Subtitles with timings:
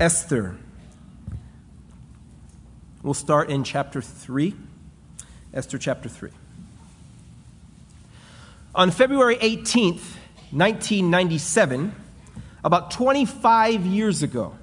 [0.00, 0.56] Esther.
[3.02, 4.54] We'll start in chapter 3.
[5.52, 6.30] Esther chapter 3.
[8.76, 10.14] On February 18th,
[10.52, 11.92] 1997,
[12.62, 14.56] about 25 years ago,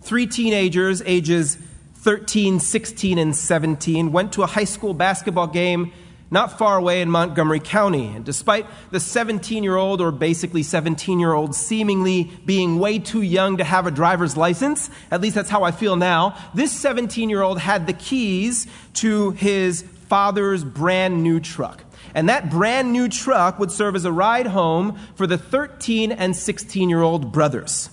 [0.00, 1.58] three teenagers, ages
[1.96, 5.92] 13, 16, and 17, went to a high school basketball game
[6.34, 8.08] not far away in Montgomery County.
[8.08, 13.22] And despite the 17 year old, or basically 17 year old, seemingly being way too
[13.22, 17.30] young to have a driver's license, at least that's how I feel now, this 17
[17.30, 21.84] year old had the keys to his father's brand new truck.
[22.14, 26.36] And that brand new truck would serve as a ride home for the 13 and
[26.36, 27.90] 16 year old brothers.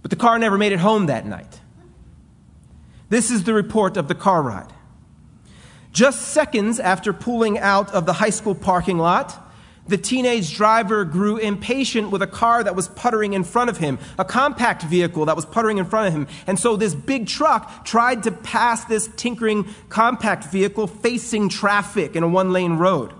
[0.00, 1.60] But the car never made it home that night.
[3.10, 4.72] This is the report of the car ride.
[5.92, 9.38] Just seconds after pulling out of the high school parking lot,
[9.86, 13.98] the teenage driver grew impatient with a car that was puttering in front of him,
[14.18, 16.28] a compact vehicle that was puttering in front of him.
[16.46, 22.22] And so this big truck tried to pass this tinkering compact vehicle facing traffic in
[22.22, 23.12] a one lane road.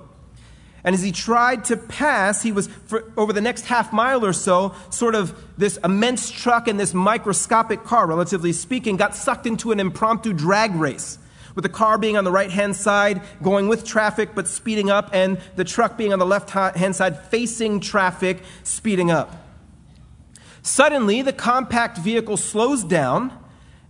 [0.84, 4.32] And as he tried to pass, he was, for, over the next half mile or
[4.32, 9.72] so, sort of this immense truck and this microscopic car, relatively speaking, got sucked into
[9.72, 11.18] an impromptu drag race
[11.54, 15.10] with the car being on the right hand side, going with traffic but speeding up,
[15.12, 19.46] and the truck being on the left hand side, facing traffic, speeding up.
[20.62, 23.36] Suddenly, the compact vehicle slows down,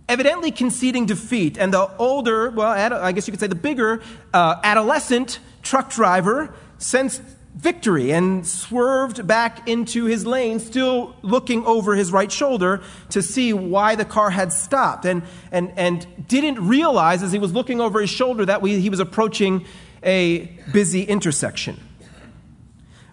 [0.09, 4.01] evidently conceding defeat, and the older, well, I guess you could say the bigger,
[4.33, 7.21] uh, adolescent truck driver sensed
[7.55, 13.53] victory and swerved back into his lane, still looking over his right shoulder to see
[13.53, 18.01] why the car had stopped, and, and, and didn't realize as he was looking over
[18.01, 19.65] his shoulder that we, he was approaching
[20.01, 21.79] a busy intersection.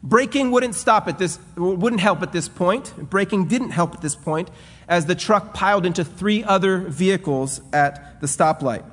[0.02, 2.94] Braking wouldn't stop at this, wouldn't help at this point.
[3.10, 4.50] Braking didn't help at this point
[4.88, 8.84] as the truck piled into three other vehicles at the stoplight.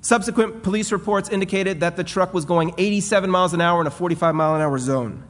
[0.00, 3.90] Subsequent police reports indicated that the truck was going 87 miles an hour in a
[3.90, 5.24] 45 mile an hour zone.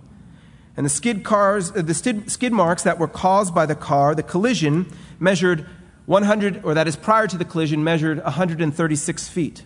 [0.77, 4.23] And the skid cars, uh, the skid marks that were caused by the car, the
[4.23, 4.87] collision
[5.19, 5.67] measured
[6.07, 9.65] 100, or that is prior to the collision, measured 136 feet.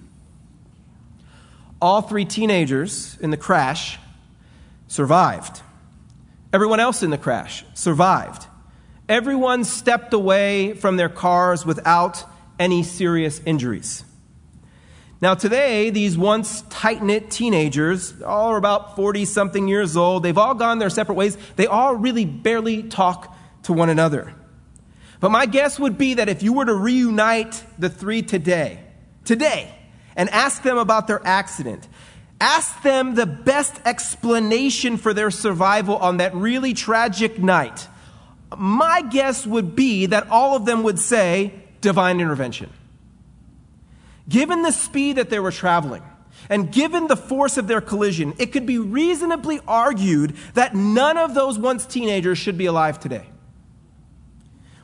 [1.80, 3.98] All three teenagers in the crash
[4.86, 5.60] survived.
[6.52, 8.46] Everyone else in the crash survived.
[9.08, 12.24] Everyone stepped away from their cars without
[12.58, 14.04] any serious injuries.
[15.22, 20.36] Now, today, these once tight knit teenagers, all are about 40 something years old, they've
[20.36, 21.38] all gone their separate ways.
[21.54, 24.34] They all really barely talk to one another.
[25.20, 28.80] But my guess would be that if you were to reunite the three today,
[29.24, 29.72] today,
[30.16, 31.86] and ask them about their accident,
[32.40, 37.86] ask them the best explanation for their survival on that really tragic night,
[38.56, 42.70] my guess would be that all of them would say divine intervention.
[44.28, 46.02] Given the speed that they were traveling,
[46.48, 51.34] and given the force of their collision, it could be reasonably argued that none of
[51.34, 53.26] those once teenagers should be alive today.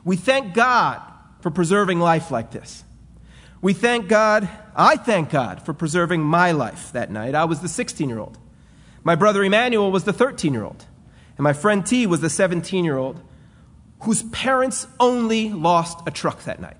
[0.03, 1.01] We thank God
[1.41, 2.83] for preserving life like this.
[3.61, 7.35] We thank God, I thank God for preserving my life that night.
[7.35, 8.37] I was the 16 year old.
[9.03, 10.85] My brother Emmanuel was the 13 year old.
[11.37, 13.21] And my friend T was the 17 year old
[14.01, 16.77] whose parents only lost a truck that night.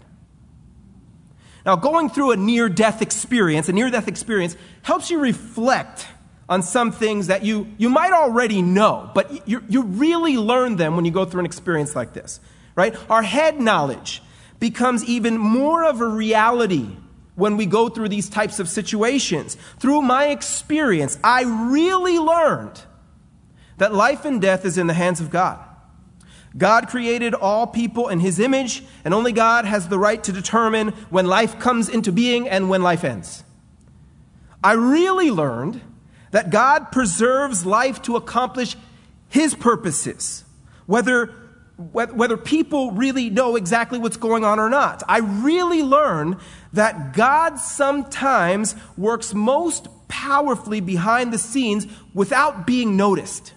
[1.70, 6.08] Now, going through a near death experience, a near death experience, helps you reflect
[6.50, 10.96] on some things that you, you might already know, but you, you really learn them
[10.96, 12.40] when you go through an experience like this,
[12.74, 12.96] right?
[13.08, 14.24] Our head knowledge
[14.60, 16.88] becomes even more of a reality
[17.36, 19.56] when we go through these types of situations.
[19.78, 22.82] Through my experience, I really learned
[23.78, 25.64] that life and death is in the hands of God.
[26.58, 30.90] God created all people in his image, and only God has the right to determine
[31.10, 33.44] when life comes into being and when life ends.
[34.64, 35.82] I really learned
[36.32, 38.76] that God preserves life to accomplish
[39.30, 40.44] his purposes,
[40.86, 41.28] whether,
[41.78, 45.04] whether people really know exactly what's going on or not.
[45.08, 46.38] I really learned
[46.74, 53.54] that God sometimes works most powerfully behind the scenes without being noticed.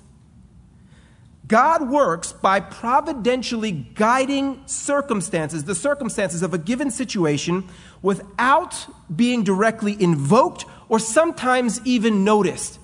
[1.53, 7.69] God works by providentially guiding circumstances, the circumstances of a given situation,
[8.01, 12.79] without being directly invoked or sometimes even noticed.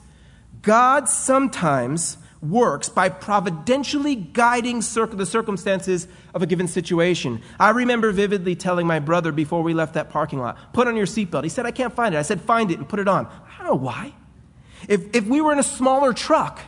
[0.61, 7.41] God sometimes works by providentially guiding the circumstances of a given situation.
[7.59, 11.07] I remember vividly telling my brother before we left that parking lot, put on your
[11.07, 11.43] seatbelt.
[11.43, 12.19] He said, I can't find it.
[12.19, 13.29] I said, find it and put it on.
[13.29, 14.13] I don't know why.
[14.91, 16.61] If, if we were in a smaller truck,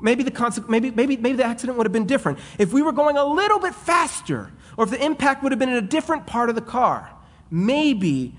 [0.00, 2.38] Maybe the, maybe, maybe, maybe the accident would have been different.
[2.58, 5.70] If we were going a little bit faster, or if the impact would have been
[5.70, 7.10] in a different part of the car,
[7.50, 8.34] maybe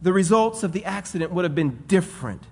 [0.00, 2.42] the results of the accident would have been different.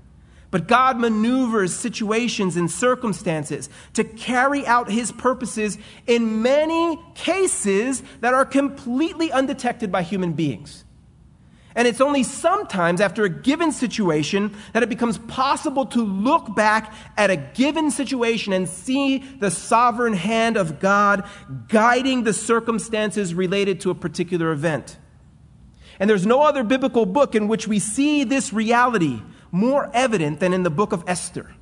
[0.50, 8.34] But God maneuvers situations and circumstances to carry out his purposes in many cases that
[8.34, 10.84] are completely undetected by human beings.
[11.74, 16.92] And it's only sometimes after a given situation that it becomes possible to look back
[17.16, 21.28] at a given situation and see the sovereign hand of God
[21.68, 24.98] guiding the circumstances related to a particular event.
[26.00, 30.52] And there's no other biblical book in which we see this reality more evident than
[30.52, 31.54] in the book of Esther.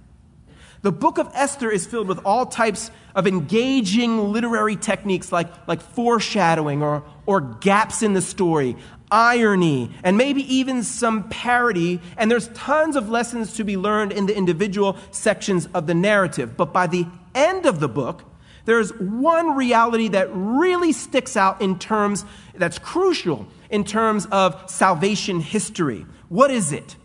[0.83, 5.81] The book of Esther is filled with all types of engaging literary techniques like, like
[5.81, 8.77] foreshadowing or, or gaps in the story,
[9.11, 12.01] irony, and maybe even some parody.
[12.17, 16.57] And there's tons of lessons to be learned in the individual sections of the narrative.
[16.57, 18.25] But by the end of the book,
[18.65, 22.25] there's one reality that really sticks out in terms
[22.55, 26.05] that's crucial in terms of salvation history.
[26.29, 26.97] What is it?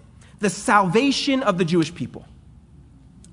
[0.43, 2.25] the salvation of the Jewish people.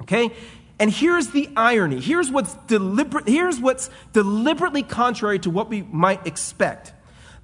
[0.03, 0.31] Okay?
[0.79, 2.01] And here's the irony.
[2.01, 6.95] Here's what's, deliberate, here's what's deliberately contrary to what we might expect.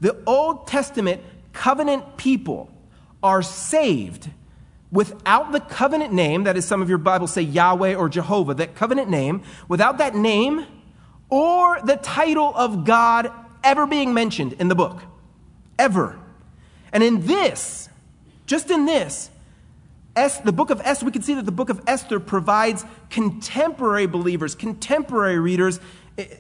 [0.01, 1.23] The Old Testament
[1.53, 2.71] covenant people
[3.23, 4.31] are saved
[4.93, 8.75] without the covenant name, that is, some of your Bibles say Yahweh or Jehovah, that
[8.75, 10.65] covenant name, without that name
[11.29, 13.33] or the title of God
[13.65, 15.03] ever being mentioned in the book.
[15.79, 16.19] Ever.
[16.93, 17.89] And in this,
[18.47, 19.31] just in this,
[20.15, 24.55] the book of Esther, we can see that the book of Esther provides contemporary believers,
[24.55, 25.81] contemporary readers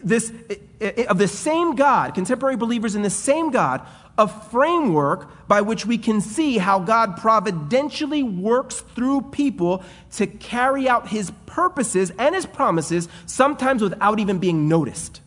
[0.02, 0.32] this,
[0.80, 3.86] eh, of the same God, contemporary believers in the same God,
[4.18, 9.82] a framework by which we can see how God providentially works through people
[10.12, 15.20] to carry out his purposes and his promises, sometimes without even being noticed.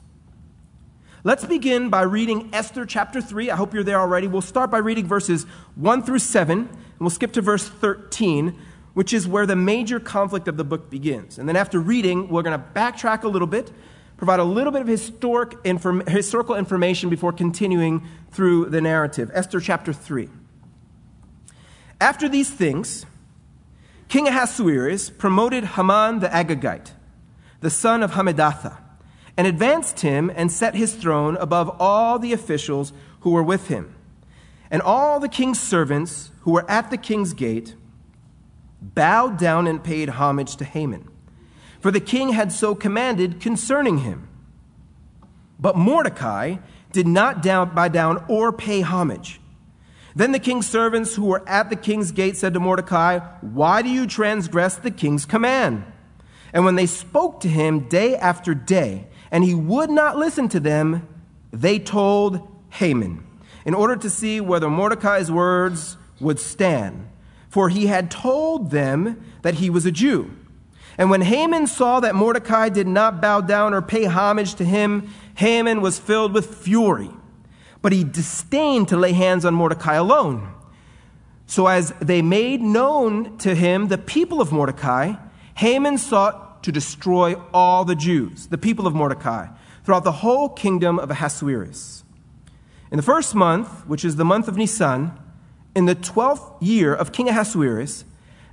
[1.23, 3.51] Let's begin by reading Esther chapter 3.
[3.51, 4.27] I hope you're there already.
[4.27, 5.43] We'll start by reading verses
[5.75, 6.69] 1 through 7 and
[6.99, 8.57] we'll skip to verse 13,
[8.93, 11.37] which is where the major conflict of the book begins.
[11.37, 13.71] And then after reading, we're going to backtrack a little bit,
[14.19, 19.31] provide a little bit of historic inform- historical information before continuing through the narrative.
[19.33, 20.27] Esther chapter 3.
[22.01, 23.05] After these things,
[24.09, 26.91] King Ahasuerus promoted Haman the Agagite,
[27.61, 28.77] the son of Hammedatha,
[29.37, 32.91] and advanced him and set his throne above all the officials
[33.21, 33.95] who were with him.
[34.69, 37.73] And all the king's servants who were at the king's gate
[38.81, 41.07] bowed down and paid homage to Haman,
[41.79, 44.27] for the king had so commanded concerning him.
[45.59, 46.57] But Mordecai
[46.91, 49.39] did not down, bow down or pay homage.
[50.15, 53.89] Then the king's servants who were at the king's gate said to Mordecai, Why do
[53.89, 55.83] you transgress the king's command?
[56.51, 60.59] And when they spoke to him day after day, and he would not listen to
[60.59, 61.07] them,
[61.51, 63.23] they told Haman,
[63.65, 67.07] in order to see whether Mordecai's words would stand,
[67.47, 70.31] for he had told them that he was a Jew.
[70.99, 75.09] And when Haman saw that Mordecai did not bow down or pay homage to him,
[75.35, 77.09] Haman was filled with fury.
[77.81, 80.53] But he disdained to lay hands on Mordecai alone.
[81.45, 85.13] So as they made known to him the people of Mordecai,
[85.55, 89.47] Haman sought to destroy all the Jews, the people of Mordecai,
[89.85, 92.03] throughout the whole kingdom of Ahasuerus.
[92.91, 95.17] In the first month, which is the month of Nisan,
[95.73, 98.03] in the twelfth year of King Ahasuerus,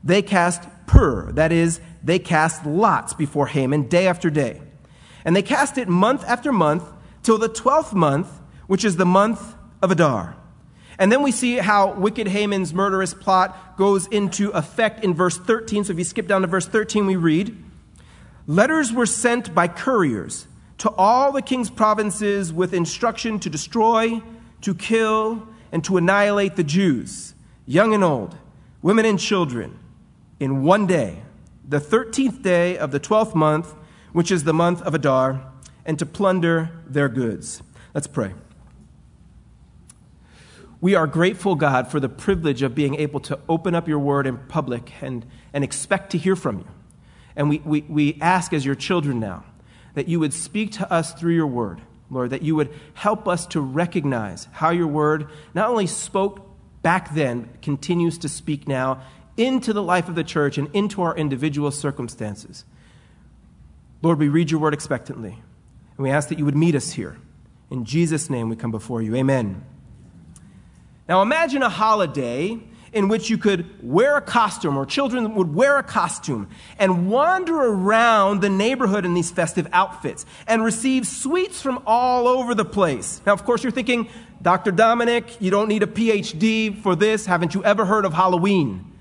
[0.06, 4.62] they cast pur, that is, they cast lots before Haman day after day.
[5.24, 6.84] And they cast it month after month
[7.24, 8.28] till the twelfth month,
[8.68, 10.36] which is the month of Adar.
[10.98, 15.84] And then we see how wicked Haman's murderous plot goes into effect in verse 13.
[15.84, 17.56] So if you skip down to verse 13, we read
[18.46, 20.46] Letters were sent by couriers
[20.78, 24.22] to all the king's provinces with instruction to destroy,
[24.60, 27.34] to kill, and to annihilate the Jews,
[27.66, 28.36] young and old,
[28.82, 29.76] women and children,
[30.38, 31.22] in one day,
[31.66, 33.74] the 13th day of the 12th month,
[34.12, 35.52] which is the month of Adar,
[35.84, 37.62] and to plunder their goods.
[37.94, 38.34] Let's pray.
[40.80, 44.26] We are grateful, God, for the privilege of being able to open up your word
[44.26, 46.66] in public and, and expect to hear from you.
[47.34, 49.44] And we, we, we ask as your children now
[49.94, 51.80] that you would speak to us through your word.
[52.10, 56.46] Lord, that you would help us to recognize how your word not only spoke
[56.82, 59.02] back then, continues to speak now
[59.36, 62.64] into the life of the church and into our individual circumstances.
[64.02, 67.16] Lord, we read your word expectantly, and we ask that you would meet us here.
[67.70, 69.16] In Jesus' name, we come before you.
[69.16, 69.64] Amen.
[71.08, 72.58] Now, imagine a holiday
[72.92, 77.54] in which you could wear a costume, or children would wear a costume and wander
[77.54, 83.20] around the neighborhood in these festive outfits and receive sweets from all over the place.
[83.26, 84.08] Now, of course, you're thinking,
[84.40, 84.70] Dr.
[84.70, 87.26] Dominic, you don't need a PhD for this.
[87.26, 88.95] Haven't you ever heard of Halloween?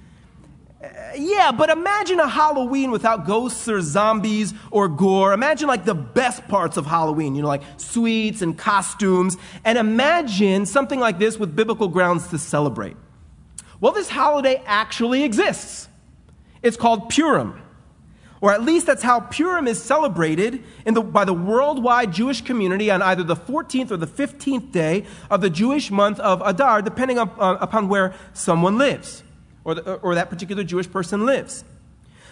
[1.18, 5.34] Yeah, but imagine a Halloween without ghosts or zombies or gore.
[5.34, 9.38] Imagine like the best parts of Halloween, you know, like sweets and costumes.
[9.64, 12.98] And imagine something like this with biblical grounds to celebrate.
[13.80, 15.88] Well, this holiday actually exists.
[16.62, 17.62] It's called Purim.
[18.42, 23.02] Or at least that's how Purim is celebrated the, by the worldwide Jewish community on
[23.02, 27.36] either the 14th or the 15th day of the Jewish month of Adar, depending up,
[27.40, 29.24] uh, upon where someone lives
[29.66, 31.66] or, the, or that particular Jewish person lives.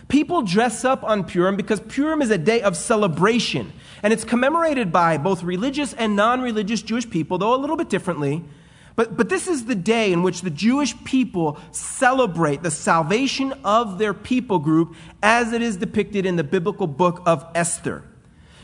[0.08, 4.92] People dress up on Purim because Purim is a day of celebration, and it's commemorated
[4.92, 8.44] by both religious and non religious Jewish people, though a little bit differently.
[8.96, 13.98] But, but this is the day in which the Jewish people celebrate the salvation of
[13.98, 18.04] their people group as it is depicted in the biblical book of Esther.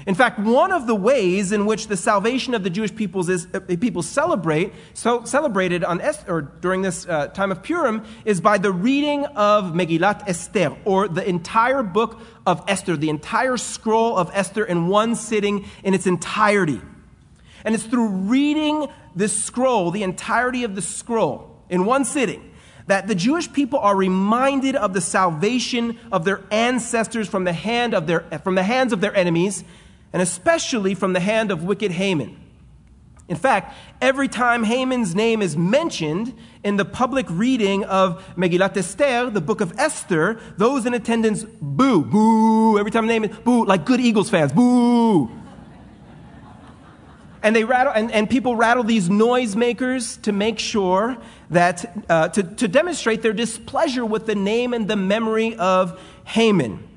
[0.10, 3.46] In fact, one of the ways in which the salvation of the Jewish peoples is,
[3.54, 8.42] uh, people celebrate, so celebrated on Esther, or during this uh, time of Purim, is
[8.42, 14.18] by the reading of Megillat Esther, or the entire book of Esther, the entire scroll
[14.18, 16.82] of Esther in one sitting in its entirety.
[17.64, 22.52] And it's through reading this scroll, the entirety of the scroll, in one sitting,
[22.88, 27.94] that the Jewish people are reminded of the salvation of their ancestors from the, hand
[27.94, 29.64] of their, from the hands of their enemies,
[30.14, 32.38] and especially from the hand of wicked Haman.
[33.30, 39.30] In fact, every time Haman's name is mentioned in the public reading of Megillat Esther,
[39.30, 42.80] the book of Esther, those in attendance boo, boo.
[42.80, 45.30] Every time the name is boo, like good Eagles fans, boo.
[47.44, 51.16] And they rattle, and, and people rattle these noisemakers to make sure
[51.52, 56.89] that, uh, to, to demonstrate their displeasure with the name and the memory of Haman.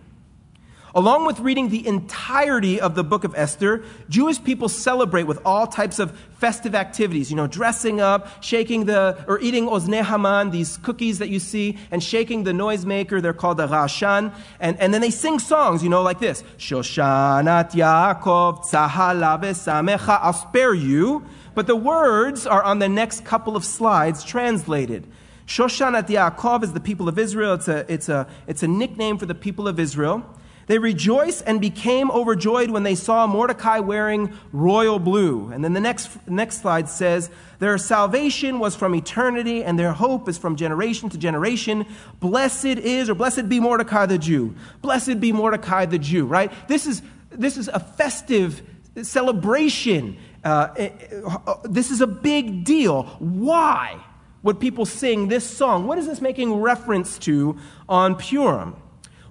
[0.94, 5.66] Along with reading the entirety of the book of Esther, Jewish people celebrate with all
[5.66, 10.76] types of festive activities, you know, dressing up, shaking the, or eating oznei Haman, these
[10.78, 13.22] cookies that you see, and shaking the noisemaker.
[13.22, 14.34] They're called the Rashan.
[14.60, 16.44] And, and then they sing songs, you know, like this.
[16.58, 20.18] Shoshanat Yaakov Tzahala Samecha.
[20.20, 21.24] I'll spare you.
[21.54, 25.06] But the words are on the next couple of slides translated.
[25.46, 27.54] Shoshanat Yaakov is the people of Israel.
[27.54, 30.22] It's a, it's a, it's a nickname for the people of Israel.
[30.66, 35.50] They rejoiced and became overjoyed when they saw Mordecai wearing royal blue.
[35.52, 40.28] And then the next, next slide says, Their salvation was from eternity, and their hope
[40.28, 41.86] is from generation to generation.
[42.20, 44.54] Blessed is, or blessed be Mordecai the Jew.
[44.80, 46.52] Blessed be Mordecai the Jew, right?
[46.68, 48.62] This is, this is a festive
[49.02, 50.16] celebration.
[50.44, 53.04] Uh, eh, eh, this is a big deal.
[53.18, 54.00] Why
[54.42, 55.86] would people sing this song?
[55.86, 58.76] What is this making reference to on Purim?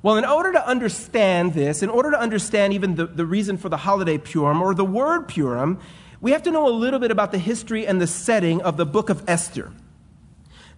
[0.03, 3.69] Well, in order to understand this, in order to understand even the, the reason for
[3.69, 5.79] the holiday Purim or the word Purim,
[6.19, 8.85] we have to know a little bit about the history and the setting of the
[8.85, 9.71] book of Esther.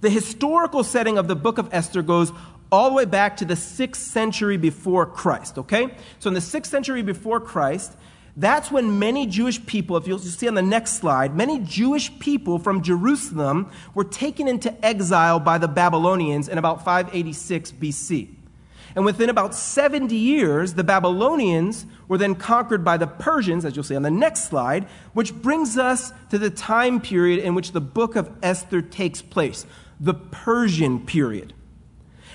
[0.01, 2.33] The historical setting of the book of Esther goes
[2.69, 5.95] all the way back to the 6th century before Christ, okay?
[6.19, 7.95] So in the 6th century before Christ,
[8.35, 12.59] that's when many Jewish people, if you'll see on the next slide, many Jewish people
[12.59, 18.29] from Jerusalem were taken into exile by the Babylonians in about 586 BC.
[18.95, 23.83] And within about 70 years, the Babylonians were then conquered by the Persians, as you'll
[23.83, 27.81] see on the next slide, which brings us to the time period in which the
[27.81, 29.65] book of Esther takes place
[29.99, 31.53] the Persian period.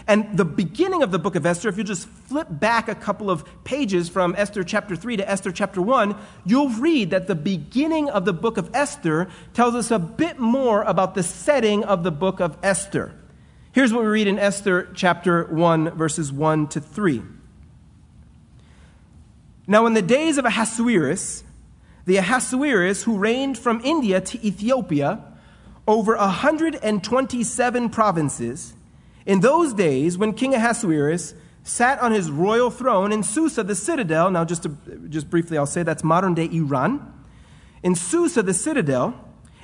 [0.07, 3.31] And the beginning of the book of Esther, if you just flip back a couple
[3.31, 8.09] of pages from Esther chapter 3 to Esther chapter 1, you'll read that the beginning
[8.09, 12.11] of the book of Esther tells us a bit more about the setting of the
[12.11, 13.15] book of Esther.
[13.73, 17.23] Here's what we read in Esther chapter 1, verses 1 to 3.
[19.67, 21.45] Now, in the days of Ahasuerus,
[22.07, 25.23] the Ahasuerus who reigned from India to Ethiopia
[25.87, 28.73] over 127 provinces,
[29.27, 34.31] in those days when King Ahasuerus sat on his royal throne in Susa, the citadel,
[34.31, 34.71] now just, to,
[35.11, 37.13] just briefly I'll say that's modern day Iran.
[37.83, 39.13] In Susa, the citadel,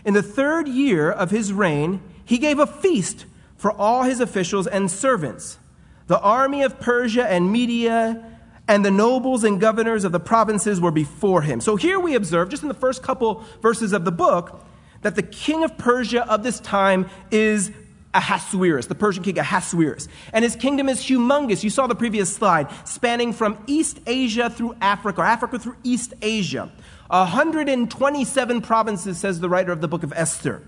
[0.05, 3.25] in the third year of his reign, he gave a feast
[3.65, 5.59] for all his officials and servants.
[6.07, 8.23] The army of Persia and Media
[8.69, 11.63] and the nobles and governors of the provinces were before him.
[11.63, 14.63] So here we observe, just in the first couple verses of the book,
[15.01, 17.73] that the king of Persia of this time is
[18.13, 20.09] Ahasuerus, the Persian king Ahasuerus.
[20.35, 21.65] And his kingdom is humongous.
[21.65, 26.13] You saw the previous slide, spanning from East Asia through Africa, or Africa through East
[26.21, 26.71] Asia.
[27.09, 30.63] 127 provinces, says the writer of the book of Esther.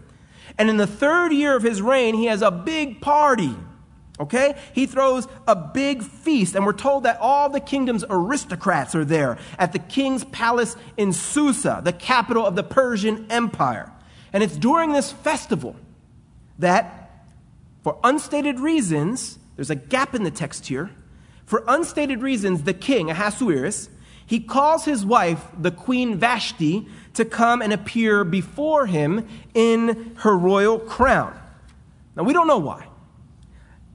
[0.59, 3.55] And in the third year of his reign, he has a big party.
[4.19, 4.57] Okay?
[4.73, 9.39] He throws a big feast, and we're told that all the kingdom's aristocrats are there
[9.59, 13.93] at the king's palace in Susa, the capital of the Persian Empire.
[14.33, 15.77] And it's during this festival
[16.59, 17.25] that,
[17.83, 20.91] for unstated reasons, there's a gap in the text here.
[21.45, 23.91] For unstated reasons, the king, Ahasuerus,
[24.27, 30.37] he calls his wife, the queen Vashti, to come and appear before him in her
[30.37, 31.39] royal crown.
[32.15, 32.87] Now, we don't know why.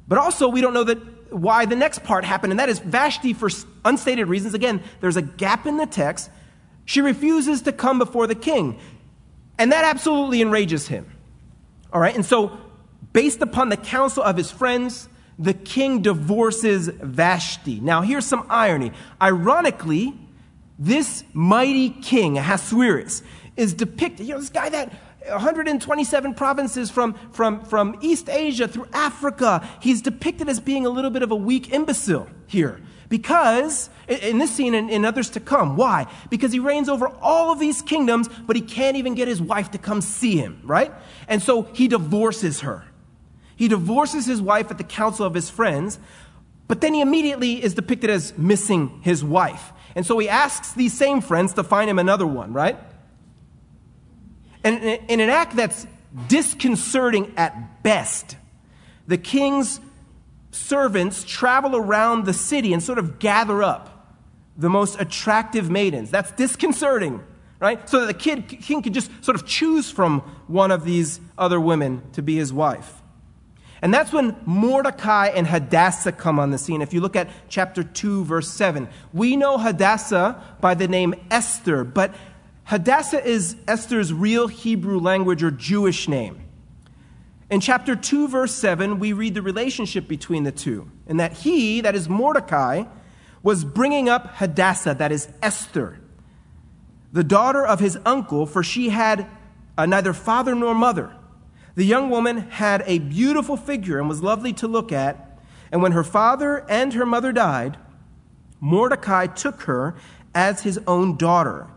[0.08, 3.34] But also, we don't know that why the next part happened, and that is Vashti,
[3.34, 3.50] for
[3.86, 4.54] unstated reasons.
[4.54, 6.30] Again, there's a gap in the text.
[6.86, 8.80] She refuses to come before the king.
[9.58, 11.06] And that absolutely enrages him.
[11.94, 12.58] All right, and so,
[13.13, 15.08] based upon the counsel of his friends,
[15.40, 17.80] the king divorces Vashti.
[17.80, 18.92] Now, here's some irony.
[19.22, 20.13] Ironically,
[20.82, 23.22] this mighty king, Ahasuerus,
[23.56, 24.92] is depicted, you know, this guy that
[25.28, 31.12] 127 provinces from, from, from East Asia through Africa, he's depicted as being a little
[31.12, 32.82] bit of a weak imbecile here.
[33.10, 36.08] Because, in this scene and in others to come, why?
[36.32, 39.70] Because he reigns over all of these kingdoms, but he can't even get his wife
[39.72, 40.92] to come see him, right?
[41.28, 42.86] And so he divorces her.
[43.56, 46.00] He divorces his wife at the counsel of his friends,
[46.68, 49.74] but then he immediately is depicted as missing his wife.
[49.96, 52.78] And so he asks these same friends to find him another one, right?
[54.64, 55.88] And in an act that's
[56.28, 58.38] disconcerting at best,
[59.08, 59.80] the king's
[60.52, 64.18] servants travel around the city and sort of gather up
[64.58, 66.12] the most attractive maidens.
[66.12, 67.22] That's disconcerting,
[67.60, 67.88] right?
[67.90, 71.60] So that the kid, king could just sort of choose from one of these other
[71.60, 73.00] women to be his wife.
[73.82, 76.82] And that's when Mordecai and Hadassah come on the scene.
[76.82, 81.84] If you look at chapter 2, verse 7, we know Hadassah by the name Esther,
[81.84, 82.14] but
[82.66, 86.42] Hadassah is Esther's real Hebrew language or Jewish name.
[87.50, 91.82] In chapter 2, verse 7, we read the relationship between the two, and that he,
[91.82, 92.86] that is Mordecai,
[93.44, 96.00] was bringing up Hadassah, that is Esther,
[97.12, 99.28] the daughter of his uncle, for she had
[99.78, 101.12] uh, neither father nor mother.
[101.75, 105.40] The young woman had a beautiful figure and was lovely to look at.
[105.72, 107.77] And when her father and her mother died,
[108.60, 109.96] Mordecai took her
[110.34, 111.68] as his own daughter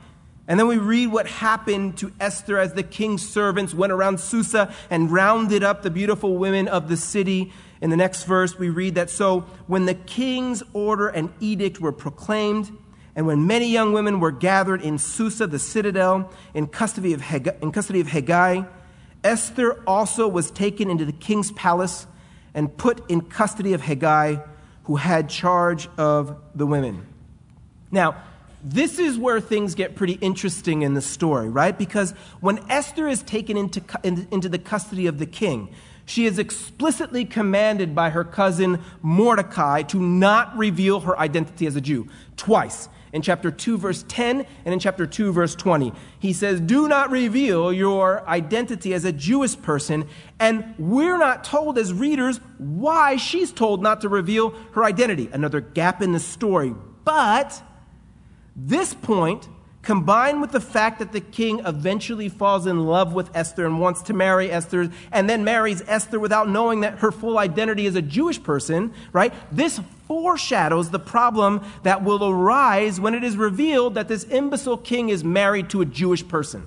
[0.47, 4.75] and then we read what happened to Esther as the king's servants went around Susa
[4.91, 7.53] and rounded up the beautiful women of the city.
[7.81, 11.93] In the next verse, we read that so when the king's order and edict were
[11.93, 12.71] proclaimed,
[13.17, 17.63] and when many young women were gathered in Susa, the citadel, in custody of Hegai,
[17.63, 18.69] in custody of Hegai
[19.25, 22.07] Esther also was taken into the king's palace
[22.53, 24.47] and put in custody of Hegai,
[24.85, 27.07] who had charge of the women.
[27.91, 28.23] Now,
[28.63, 31.77] this is where things get pretty interesting in the story, right?
[31.77, 35.69] Because when Esther is taken into, into the custody of the king,
[36.07, 41.81] she is explicitly commanded by her cousin Mordecai to not reveal her identity as a
[41.81, 42.89] Jew twice.
[43.15, 45.93] In chapter 2, verse 10, and in chapter 2, verse 20.
[46.19, 50.09] He says, Do not reveal your identity as a Jewish person.
[50.41, 55.31] And we're not told as readers why she's told not to reveal her identity.
[55.33, 56.75] Another gap in the story.
[57.05, 57.63] But
[58.57, 59.49] this point,
[59.83, 64.03] combined with the fact that the king eventually falls in love with Esther and wants
[64.03, 68.03] to marry Esther, and then marries Esther without knowing that her full identity is a
[68.03, 69.33] Jewish person, right?
[69.53, 75.09] This foreshadows the problem that will arise when it is revealed that this imbecile king
[75.09, 76.67] is married to a Jewish person.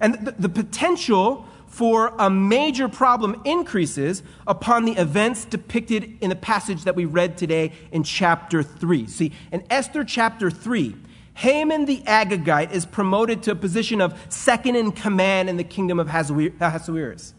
[0.00, 6.36] And the, the potential for a major problem increases upon the events depicted in the
[6.36, 9.06] passage that we read today in chapter 3.
[9.06, 10.96] See, in Esther chapter 3,
[11.34, 16.00] Haman the Agagite is promoted to a position of second in command in the kingdom
[16.00, 17.34] of Ahasuerus.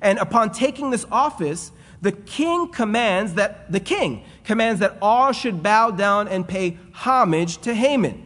[0.00, 1.70] And upon taking this office,
[2.04, 7.56] the king commands that the king commands that all should bow down and pay homage
[7.62, 8.22] to Haman.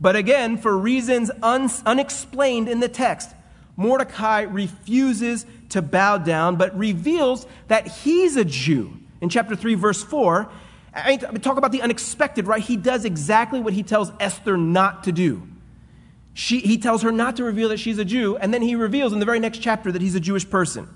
[0.00, 3.34] But again, for reasons un- unexplained in the text,
[3.76, 8.96] Mordecai refuses to bow down, but reveals that he's a Jew.
[9.20, 10.48] In chapter 3, verse 4,
[10.94, 12.62] I talk about the unexpected, right?
[12.62, 15.48] He does exactly what he tells Esther not to do.
[16.32, 19.12] She, he tells her not to reveal that she's a Jew, and then he reveals
[19.12, 20.88] in the very next chapter that he's a Jewish person.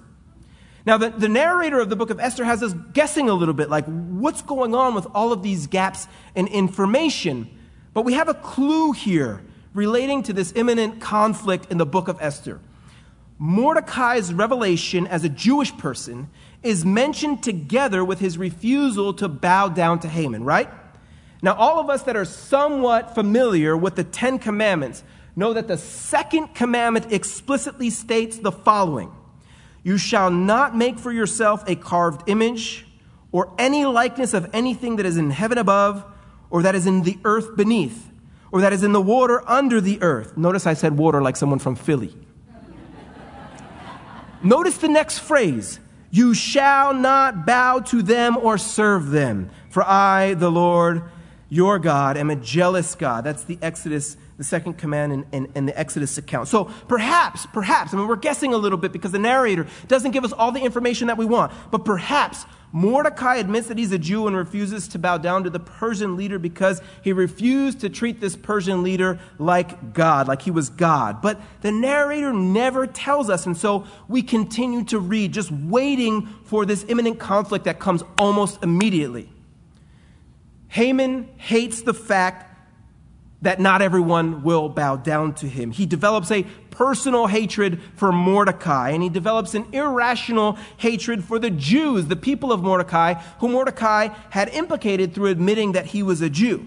[0.87, 3.71] Now, the, the narrator of the book of Esther has us guessing a little bit,
[3.71, 7.49] like, what's going on with all of these gaps in information?
[7.95, 9.41] But we have a clue here
[9.73, 12.61] relating to this imminent conflict in the book of Esther.
[13.39, 16.29] Mordecai's revelation as a Jewish person
[16.63, 20.69] is mentioned together with his refusal to bow down to Haman, right?
[21.43, 25.03] Now, all of us that are somewhat familiar with the Ten Commandments
[25.35, 29.11] know that the second commandment explicitly states the following
[29.85, 32.87] You shall not make for yourself a carved image
[33.31, 36.05] or any likeness of anything that is in heaven above,
[36.51, 38.11] or that is in the earth beneath,
[38.51, 40.37] or that is in the water under the earth.
[40.37, 42.17] Notice I said water like someone from Philly.
[44.43, 50.35] Notice the next phrase You shall not bow to them or serve them, for I,
[50.35, 51.03] the Lord
[51.49, 53.25] your God, am a jealous God.
[53.25, 56.49] That's the Exodus the second command in, in, in, the Exodus account.
[56.49, 60.25] So perhaps, perhaps, I mean, we're guessing a little bit because the narrator doesn't give
[60.25, 62.45] us all the information that we want, but perhaps
[62.75, 66.41] Mordecai admits that he's a Jew and refuses to bow down to the Persian leader
[66.41, 71.23] because he refused to treat this Persian leader like God, like he was God.
[71.23, 76.67] But the narrator never tells us, and so we continue to read, just waiting for
[76.67, 79.31] this imminent conflict that comes almost immediately.
[80.67, 82.54] Haman hates the fact
[83.45, 85.71] that not everyone will bow down to him.
[85.71, 91.51] He develops a personal hatred for Mordecai, and he develops an irrational hatred for the
[91.51, 96.29] Jews, the people of Mordecai, who Mordecai had implicated through admitting that he was a
[96.29, 96.67] Jew.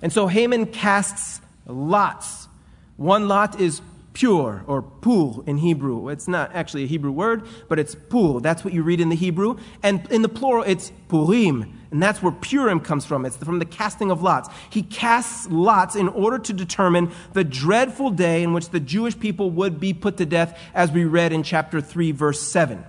[0.00, 2.48] And so Haman casts lots.
[2.96, 3.80] One lot is
[4.16, 6.08] pure or pur in Hebrew.
[6.08, 8.40] It's not actually a Hebrew word, but it's pur.
[8.40, 9.58] That's what you read in the Hebrew.
[9.82, 11.78] And in the plural, it's purim.
[11.90, 13.26] And that's where Purim comes from.
[13.26, 14.48] It's from the casting of lots.
[14.70, 19.50] He casts lots in order to determine the dreadful day in which the Jewish people
[19.50, 22.84] would be put to death, as we read in chapter 3, verse 7.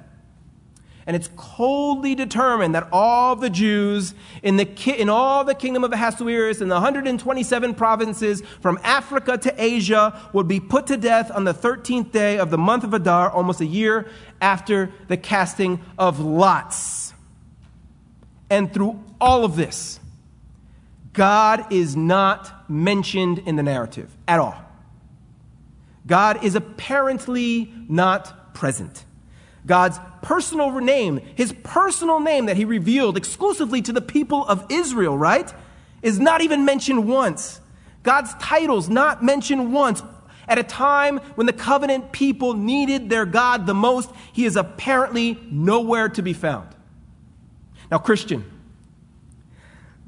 [1.08, 4.68] And it's coldly determined that all the Jews in, the,
[5.00, 10.50] in all the kingdom of Ahasuerus in the 127 provinces from Africa to Asia would
[10.50, 13.66] be put to death on the 13th day of the month of Adar, almost a
[13.66, 14.10] year
[14.42, 17.14] after the casting of lots.
[18.50, 20.02] And through all of this,
[21.14, 24.62] God is not mentioned in the narrative at all.
[26.06, 29.06] God is apparently not present.
[29.66, 35.18] God's personal name, his personal name that he revealed exclusively to the people of Israel,
[35.18, 35.54] right,
[36.02, 37.62] is not even mentioned once.
[38.04, 40.04] God's titles not mentioned once.
[40.46, 45.40] At a time when the covenant people needed their God the most, he is apparently
[45.50, 46.76] nowhere to be found.
[47.90, 48.44] Now, Christian,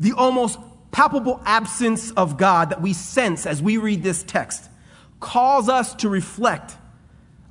[0.01, 0.59] the almost
[0.91, 4.69] palpable absence of God that we sense as we read this text
[5.21, 6.75] calls us to reflect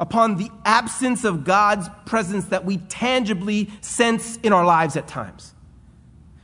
[0.01, 5.55] upon the absence of God's presence that we tangibly sense in our lives at times.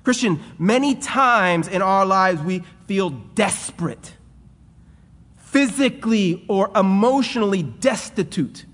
[0.03, 4.14] Christian, many times in our lives we feel desperate,
[5.37, 8.67] physically or emotionally destitute.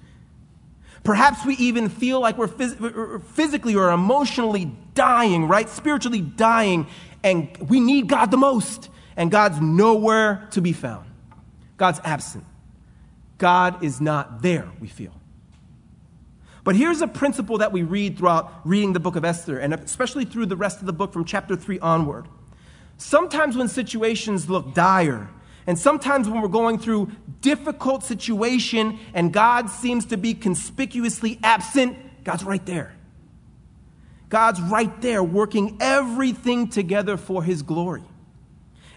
[1.05, 5.69] Perhaps we even feel like we're phys- physically or emotionally dying, right?
[5.69, 6.87] Spiritually dying,
[7.23, 11.07] and we need God the most, and God's nowhere to be found.
[11.77, 12.45] God's absent.
[13.40, 15.14] God is not there, we feel.
[16.62, 20.26] But here's a principle that we read throughout reading the book of Esther, and especially
[20.26, 22.29] through the rest of the book from chapter 3 onward.
[22.98, 25.31] Sometimes when situations look dire,
[25.66, 31.96] and sometimes when we're going through difficult situation and God seems to be conspicuously absent,
[32.24, 32.94] God's right there.
[34.29, 38.05] God's right there working everything together for his glory.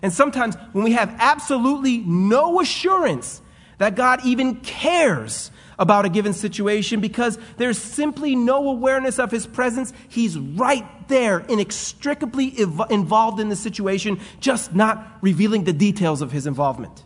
[0.01, 3.41] And sometimes when we have absolutely no assurance
[3.77, 9.45] that God even cares about a given situation because there's simply no awareness of his
[9.47, 9.93] presence.
[10.09, 16.31] He's right there, inextricably ev- involved in the situation, just not revealing the details of
[16.31, 17.03] his involvement.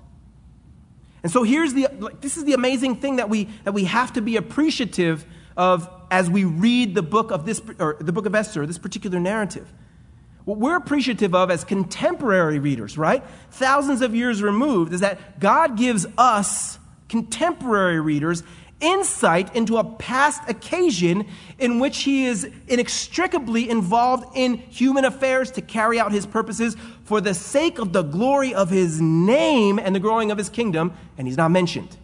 [1.23, 4.13] And so here's the like, this is the amazing thing that we that we have
[4.13, 5.25] to be appreciative
[5.58, 9.19] of as we read the book of this or the book of Esther, this particular
[9.19, 9.73] narrative.
[10.48, 13.22] What we're appreciative of as contemporary readers, right?
[13.52, 16.80] Thousands of years removed, is that God gives us
[17.10, 18.44] contemporary readers
[18.80, 21.28] insight into a past occasion
[21.60, 27.20] in which he is inextricably involved in human affairs to carry out his purposes for
[27.20, 31.28] the sake of the glory of his name and the growing of his kingdom, and
[31.28, 31.98] he's not mentioned.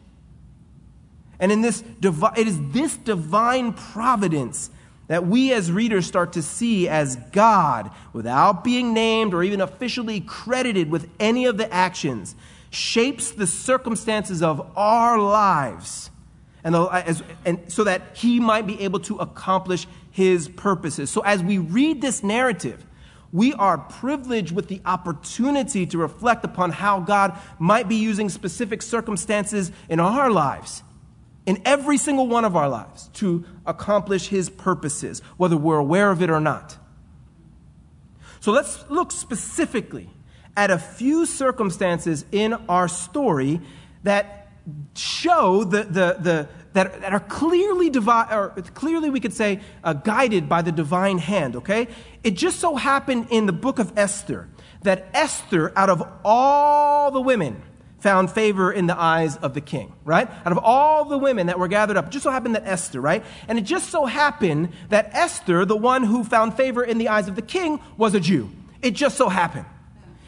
[1.39, 4.69] And in this, it is this divine providence
[5.07, 10.21] that we as readers start to see as God, without being named or even officially
[10.21, 12.35] credited with any of the actions,
[12.69, 16.09] shapes the circumstances of our lives
[16.63, 21.09] and, the, as, and so that he might be able to accomplish his purposes.
[21.09, 22.85] So as we read this narrative,
[23.31, 28.81] we are privileged with the opportunity to reflect upon how God might be using specific
[28.81, 30.83] circumstances in our lives,
[31.45, 36.21] in every single one of our lives, to accomplish his purposes, whether we're aware of
[36.21, 36.77] it or not.
[38.39, 40.09] So let's look specifically
[40.55, 43.61] at a few circumstances in our story
[44.03, 44.51] that
[44.95, 49.93] show the, the, the, that, that are clearly, divi- or clearly we could say, uh,
[49.93, 51.87] guided by the divine hand, okay?
[52.23, 54.47] It just so happened in the book of Esther
[54.83, 57.61] that Esther, out of all the women,
[58.03, 60.29] found favor in the eyes of the king, right?
[60.45, 63.23] Out of all the women that were gathered up, just so happened that Esther, right?
[63.47, 67.29] And it just so happened that Esther, the one who found favor in the eyes
[67.29, 68.51] of the king, was a Jew.
[68.81, 69.65] It just so happened.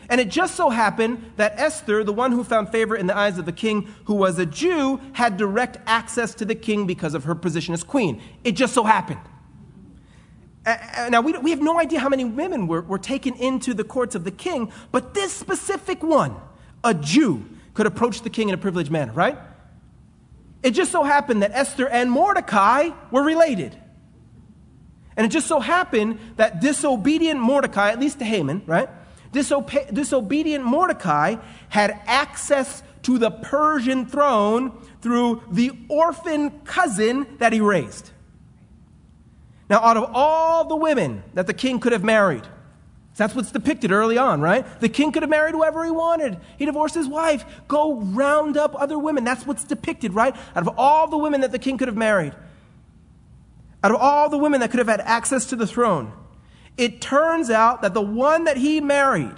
[0.08, 3.38] And it just so happened that Esther, the one who found favor in the eyes
[3.38, 7.26] of the king, who was a Jew, had direct access to the king because of
[7.26, 8.22] her position as queen.
[8.46, 9.20] It just so happened.
[11.10, 14.32] Now, we, have no idea how many women were taken into the courts of the
[14.32, 16.36] king, but this specific one,
[16.82, 17.44] a Jew,
[17.76, 19.38] could approach the king in a privileged manner, right?
[20.64, 23.78] It just so happened that Esther and Mordecai were related.
[25.16, 28.90] And it just so happened that disobedient Mordecai, at least to Haman, right?
[29.32, 31.36] Disobe- disobedient Mordecai
[31.70, 38.10] had access to the Persian throne through the orphan cousin that he raised.
[39.70, 42.48] Now, out of all the women that the king could have married,
[43.18, 44.66] that's what's depicted early on, right?
[44.82, 46.38] The king could have married whoever he wanted.
[46.58, 47.46] He divorced his wife.
[47.68, 49.24] Go round up other women.
[49.24, 50.36] That's what's depicted, right?
[50.56, 52.34] Out of all the women that the king could have married,
[53.84, 56.12] out of all the women that could have had access to the throne,
[56.78, 59.36] it turns out that the one that he married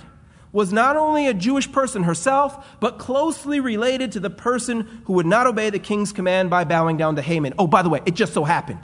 [0.52, 5.26] was not only a Jewish person herself, but closely related to the person who would
[5.28, 7.54] not obey the king's command by bowing down to Haman.
[7.60, 8.80] Oh, by the way, it just so happened.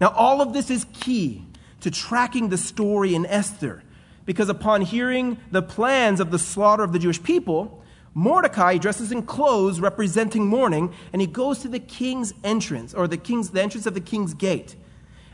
[0.00, 1.47] Now, all of this is key
[1.80, 3.82] to tracking the story in Esther,
[4.24, 7.82] because upon hearing the plans of the slaughter of the Jewish people,
[8.14, 13.16] Mordecai dresses in clothes representing mourning, and he goes to the king's entrance, or the
[13.16, 14.74] king's the entrance of the king's gate.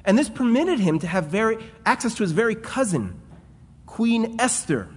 [0.04, 3.20] And this permitted him to have very, access to his very cousin,
[3.86, 4.88] Queen Esther,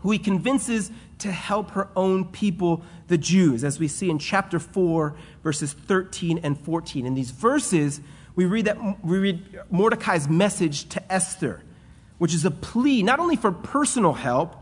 [0.00, 4.60] who he convinces to help her own people, the Jews, as we see in chapter
[4.60, 7.04] 4, verses 13 and 14.
[7.04, 8.00] In these verses,
[8.38, 11.60] we read that we read Mordecai's message to Esther,
[12.18, 14.54] which is a plea not only for personal help,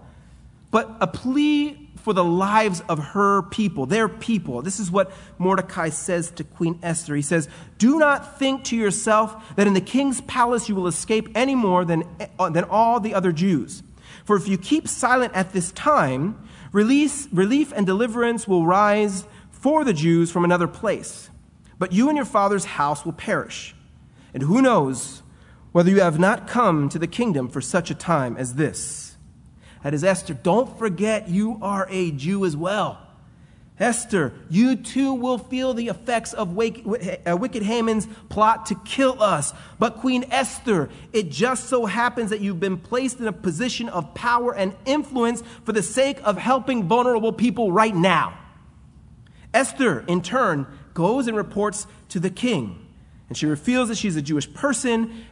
[0.71, 4.63] but a plea for the lives of her people, their people.
[4.63, 7.17] This is what Mordecai says to Queen Esther.
[7.17, 11.29] He says, Do not think to yourself that in the king's palace you will escape
[11.35, 12.05] any more than,
[12.39, 13.83] than all the other Jews.
[14.25, 19.85] For if you keep silent at this time, release, relief and deliverance will rise for
[19.85, 21.29] the Jews from another place
[21.79, 23.75] but you and your father's house will perish.
[24.35, 25.23] And who knows
[25.73, 29.17] whether you have not come to the kingdom for such a time as this?
[29.83, 30.35] That is Esther.
[30.35, 33.07] Don't forget you are a Jew as well.
[33.79, 39.53] Esther, you too will feel the effects of uh, wicked Haman's plot to kill us.
[39.79, 44.15] But Queen Esther, it just so happens that you've been placed in a position of
[44.15, 48.39] power and influence for the sake of helping vulnerable people right now.
[49.53, 52.85] Esther, in turn, goes and reports to the king.
[53.29, 55.25] And she reveals that she's a Jewish person.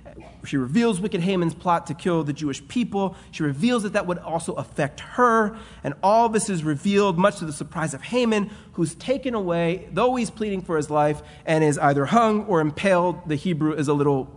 [0.45, 3.17] She reveals wicked Haman's plot to kill the Jewish people.
[3.31, 5.57] She reveals that that would also affect her.
[5.83, 10.15] And all this is revealed, much to the surprise of Haman, who's taken away, though
[10.17, 13.27] he's pleading for his life, and is either hung or impaled.
[13.27, 14.29] The Hebrew is a little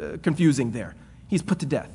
[0.00, 0.94] uh, confusing there.
[1.28, 1.90] He's put to death.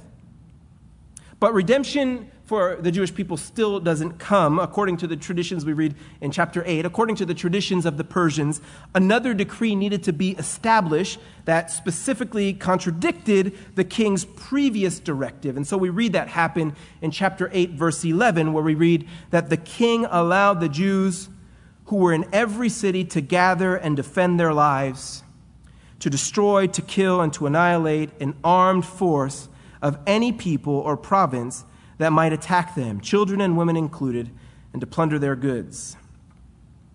[1.39, 5.95] But redemption for the Jewish people still doesn't come, according to the traditions we read
[6.21, 6.85] in chapter 8.
[6.85, 8.61] According to the traditions of the Persians,
[8.95, 15.57] another decree needed to be established that specifically contradicted the king's previous directive.
[15.57, 19.49] And so we read that happen in chapter 8, verse 11, where we read that
[19.49, 21.27] the king allowed the Jews
[21.87, 25.21] who were in every city to gather and defend their lives,
[25.99, 29.49] to destroy, to kill, and to annihilate an armed force
[29.81, 31.65] of any people or province
[31.97, 34.29] that might attack them, children and women included,
[34.73, 35.97] and to plunder their goods.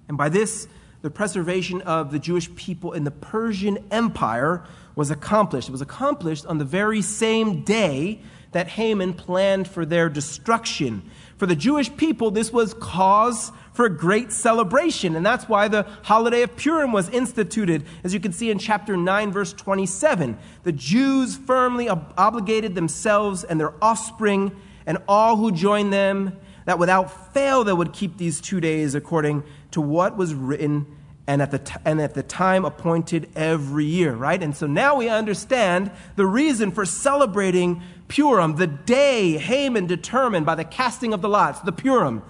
[0.08, 0.68] And by this,
[1.02, 5.68] the preservation of the Jewish people in the Persian Empire was accomplished.
[5.68, 8.20] It was accomplished on the very same day
[8.52, 11.10] that Haman planned for their destruction.
[11.38, 16.42] For the Jewish people, this was cause for great celebration, and that's why the holiday
[16.42, 17.84] of Purim was instituted.
[18.04, 23.42] As you can see in chapter 9, verse 27, the Jews firmly ob- obligated themselves
[23.44, 24.54] and their offspring
[24.86, 29.42] and all who joined them, that without fail they would keep these two days according
[29.72, 30.86] to what was written
[31.26, 34.42] and at the, t- and at the time appointed every year, right?
[34.42, 40.54] And so now we understand the reason for celebrating Purim, the day Haman determined by
[40.56, 42.22] the casting of the lots, the Purim,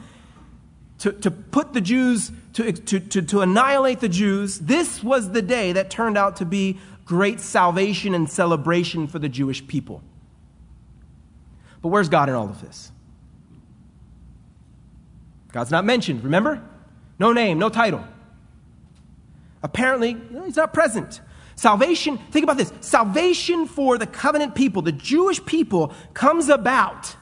[0.99, 4.61] to, to put the Jews, to, to, to, to annihilate the Jews.
[4.61, 9.29] This was the day that turned out to be great salvation and celebration for the
[9.29, 10.03] Jewish people.
[11.83, 12.93] But where's God in all of this?
[15.53, 16.63] God's not mentioned, remember?
[17.19, 18.05] No name, no title.
[19.63, 21.21] Apparently, he's not present.
[21.55, 27.15] Salvation, think about this salvation for the covenant people, the Jewish people, comes about,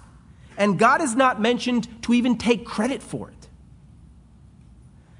[0.57, 3.49] and God is not mentioned to even take credit for it.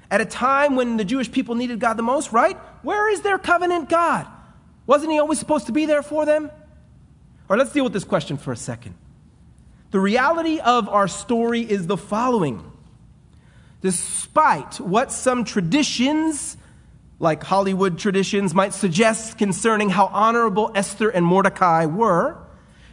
[0.09, 2.57] At a time when the Jewish people needed God the most, right?
[2.83, 4.27] Where is their covenant God?
[4.87, 6.49] Wasn't he always supposed to be there for them?
[7.47, 8.95] Or let's deal with this question for a second.
[9.91, 12.63] The reality of our story is the following.
[13.81, 16.55] Despite what some traditions
[17.19, 22.37] like Hollywood traditions might suggest concerning how honorable Esther and Mordecai were,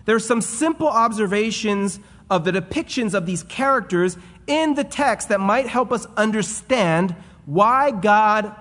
[0.07, 4.17] there are some simple observations of the depictions of these characters
[4.49, 7.15] in the text that might help us understand
[7.47, 8.53] why God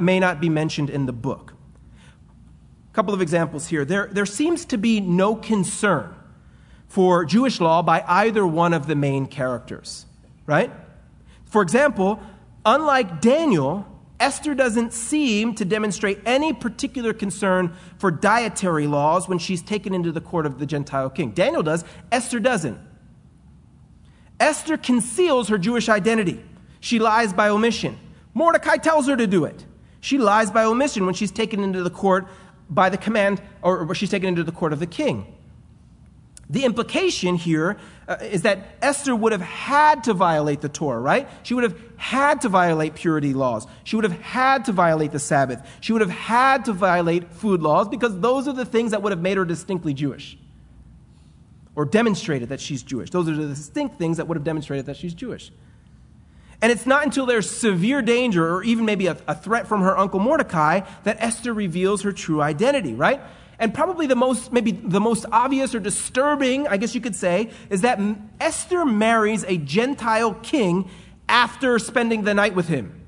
[0.00, 1.54] may not be mentioned in the book.
[2.90, 3.84] A couple of examples here.
[3.84, 6.15] There, there seems to be no concern
[6.88, 10.06] for Jewish law by either one of the main characters,
[10.46, 10.70] right?
[11.44, 12.20] For example,
[12.64, 13.86] unlike Daniel,
[14.18, 20.10] Esther doesn't seem to demonstrate any particular concern for dietary laws when she's taken into
[20.10, 21.32] the court of the Gentile king.
[21.32, 22.78] Daniel does, Esther doesn't.
[24.40, 26.42] Esther conceals her Jewish identity.
[26.80, 27.98] She lies by omission.
[28.34, 29.64] Mordecai tells her to do it.
[30.00, 32.26] She lies by omission when she's taken into the court
[32.68, 35.34] by the command, or she's taken into the court of the king.
[36.48, 41.28] The implication here uh, is that Esther would have had to violate the Torah, right?
[41.42, 43.66] She would have had to violate purity laws.
[43.82, 45.66] She would have had to violate the Sabbath.
[45.80, 49.10] She would have had to violate food laws because those are the things that would
[49.10, 50.38] have made her distinctly Jewish
[51.74, 53.10] or demonstrated that she's Jewish.
[53.10, 55.50] Those are the distinct things that would have demonstrated that she's Jewish.
[56.62, 59.96] And it's not until there's severe danger or even maybe a, a threat from her
[59.98, 63.20] uncle Mordecai that Esther reveals her true identity, right?
[63.58, 67.50] And probably the most, maybe the most obvious or disturbing, I guess you could say,
[67.70, 67.98] is that
[68.40, 70.90] Esther marries a Gentile king
[71.28, 73.06] after spending the night with him.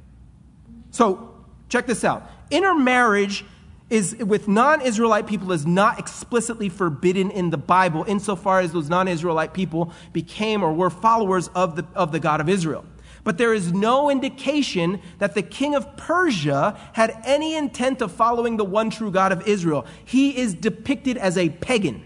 [0.90, 1.34] So,
[1.68, 2.30] check this out.
[2.50, 3.44] Intermarriage
[3.90, 9.54] is with non-Israelite people is not explicitly forbidden in the Bible insofar as those non-Israelite
[9.54, 12.84] people became or were followers of the, of the God of Israel.
[13.24, 18.56] But there is no indication that the king of Persia had any intent of following
[18.56, 19.86] the one true God of Israel.
[20.04, 22.04] He is depicted as a pagan.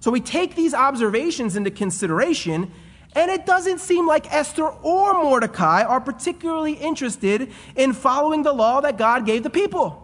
[0.00, 2.70] So we take these observations into consideration,
[3.14, 8.80] and it doesn't seem like Esther or Mordecai are particularly interested in following the law
[8.80, 10.02] that God gave the people.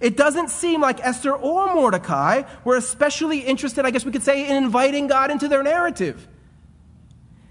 [0.00, 4.48] It doesn't seem like Esther or Mordecai were especially interested, I guess we could say,
[4.48, 6.28] in inviting God into their narrative.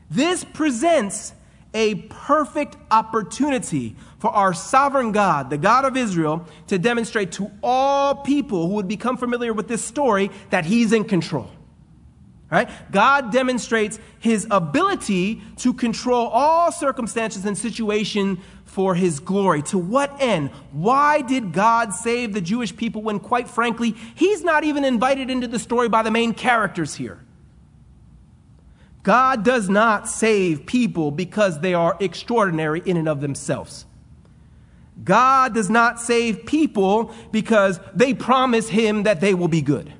[0.09, 1.33] This presents
[1.73, 8.15] a perfect opportunity for our sovereign God, the God of Israel, to demonstrate to all
[8.15, 11.51] people who would become familiar with this story that he's in control.
[12.49, 12.69] Right?
[12.91, 19.61] God demonstrates his ability to control all circumstances and situation for his glory.
[19.63, 20.51] To what end?
[20.71, 25.47] Why did God save the Jewish people when, quite frankly, he's not even invited into
[25.47, 27.19] the story by the main characters here?
[29.07, 33.85] God does not save people because they are extraordinary in and of themselves.
[35.01, 39.93] God does not save people because they promise Him that they will be good.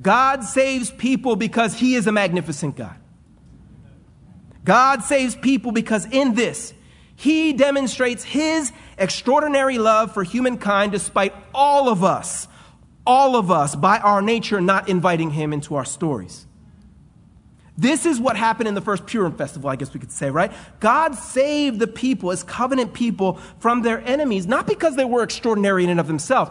[0.00, 2.96] God saves people because He is a magnificent God.
[4.64, 6.72] God saves people because in this,
[7.14, 12.48] He demonstrates His extraordinary love for humankind despite all of us,
[13.06, 16.46] all of us, by our nature, not inviting Him into our stories.
[17.78, 20.52] This is what happened in the first Purim festival, I guess we could say, right?
[20.80, 25.84] God saved the people, his covenant people, from their enemies, not because they were extraordinary
[25.84, 26.50] in and of themselves.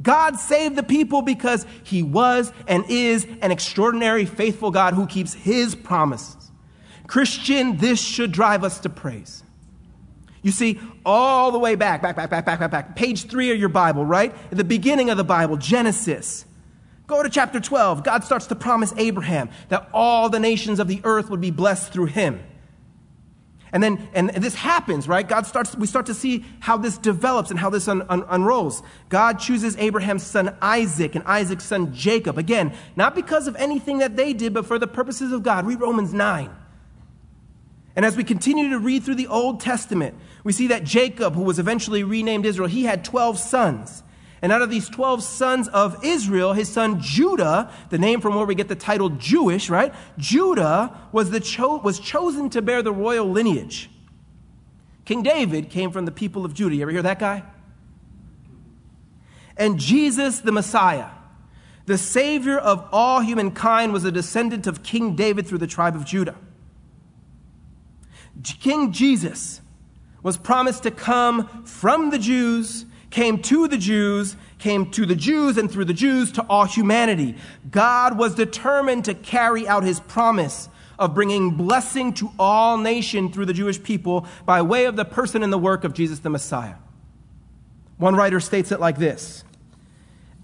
[0.00, 5.34] God saved the people because he was and is an extraordinary, faithful God who keeps
[5.34, 6.52] his promises.
[7.08, 9.42] Christian, this should drive us to praise.
[10.42, 13.58] You see, all the way back, back, back, back, back, back, back, page three of
[13.58, 14.32] your Bible, right?
[14.52, 16.44] At the beginning of the Bible, Genesis.
[17.06, 18.02] Go to chapter 12.
[18.02, 21.92] God starts to promise Abraham that all the nations of the earth would be blessed
[21.92, 22.42] through him.
[23.74, 25.28] And then, and this happens, right?
[25.28, 28.84] God starts, we start to see how this develops and how this un, un, unrolls.
[29.08, 32.38] God chooses Abraham's son Isaac and Isaac's son Jacob.
[32.38, 35.66] Again, not because of anything that they did, but for the purposes of God.
[35.66, 36.50] Read Romans 9.
[37.96, 41.42] And as we continue to read through the Old Testament, we see that Jacob, who
[41.42, 44.03] was eventually renamed Israel, he had 12 sons.
[44.44, 48.44] And out of these 12 sons of Israel, his son Judah, the name from where
[48.44, 49.94] we get the title Jewish, right?
[50.18, 53.88] Judah was, the cho- was chosen to bear the royal lineage.
[55.06, 56.76] King David came from the people of Judah.
[56.76, 57.42] You ever hear that guy?
[59.56, 61.08] And Jesus, the Messiah,
[61.86, 66.04] the Savior of all humankind, was a descendant of King David through the tribe of
[66.04, 66.36] Judah.
[68.60, 69.62] King Jesus
[70.22, 72.84] was promised to come from the Jews,
[73.14, 77.36] came to the Jews, came to the Jews, and through the Jews to all humanity.
[77.70, 83.46] God was determined to carry out his promise of bringing blessing to all nation through
[83.46, 86.74] the Jewish people by way of the person and the work of Jesus the Messiah.
[87.98, 89.44] One writer states it like this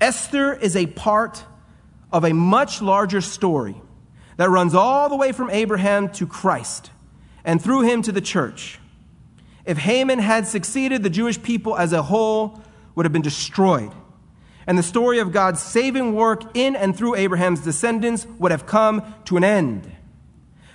[0.00, 1.44] Esther is a part
[2.12, 3.74] of a much larger story
[4.36, 6.92] that runs all the way from Abraham to Christ
[7.44, 8.79] and through him to the church.
[9.64, 12.62] If Haman had succeeded, the Jewish people as a whole
[12.94, 13.92] would have been destroyed.
[14.66, 19.14] And the story of God's saving work in and through Abraham's descendants would have come
[19.24, 19.90] to an end.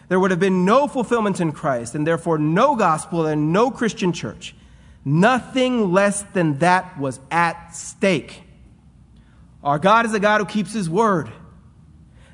[0.08, 4.14] There would have been no fulfillment in Christ, and therefore no gospel and no Christian
[4.14, 4.56] church.
[5.04, 8.44] Nothing less than that was at stake.
[9.64, 11.32] Our God is a God who keeps his word.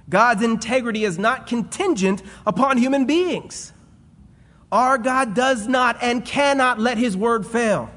[0.10, 3.72] God's integrity is not contingent upon human beings.
[4.72, 7.90] Our God does not and cannot let his word fail.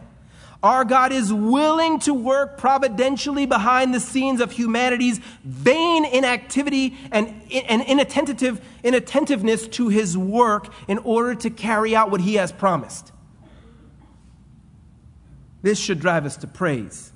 [0.65, 7.43] Our God is willing to work providentially behind the scenes of humanity's vain inactivity and,
[7.53, 13.13] and inattentive, inattentiveness to his work in order to carry out what he has promised.
[15.61, 17.13] This should drive us to praise.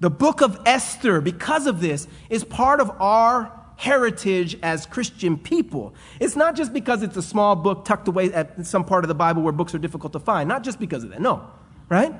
[0.00, 5.94] The book of Esther, because of this, is part of our heritage as Christian people.
[6.18, 9.14] It's not just because it's a small book tucked away at some part of the
[9.14, 10.48] Bible where books are difficult to find.
[10.48, 11.20] Not just because of that.
[11.20, 11.48] No,
[11.88, 12.12] right?